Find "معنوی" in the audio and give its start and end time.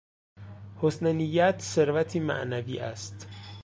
2.19-2.79